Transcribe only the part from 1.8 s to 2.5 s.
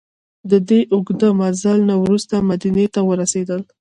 نه وروسته